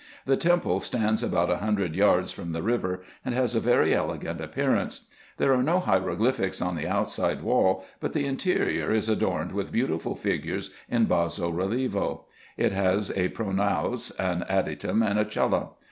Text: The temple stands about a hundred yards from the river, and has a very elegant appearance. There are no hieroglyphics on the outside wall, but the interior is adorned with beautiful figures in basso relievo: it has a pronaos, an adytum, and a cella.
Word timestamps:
The 0.25 0.35
temple 0.35 0.79
stands 0.79 1.21
about 1.21 1.51
a 1.51 1.57
hundred 1.57 1.93
yards 1.95 2.31
from 2.31 2.49
the 2.53 2.63
river, 2.63 3.03
and 3.23 3.35
has 3.35 3.53
a 3.53 3.59
very 3.59 3.93
elegant 3.93 4.41
appearance. 4.41 5.05
There 5.37 5.53
are 5.53 5.61
no 5.61 5.79
hieroglyphics 5.79 6.59
on 6.59 6.75
the 6.75 6.87
outside 6.87 7.43
wall, 7.43 7.85
but 7.99 8.13
the 8.13 8.25
interior 8.25 8.91
is 8.91 9.07
adorned 9.07 9.51
with 9.51 9.71
beautiful 9.71 10.15
figures 10.15 10.71
in 10.89 11.05
basso 11.05 11.51
relievo: 11.51 12.23
it 12.57 12.71
has 12.71 13.11
a 13.15 13.27
pronaos, 13.29 14.09
an 14.17 14.43
adytum, 14.49 15.03
and 15.07 15.19
a 15.19 15.31
cella. 15.31 15.69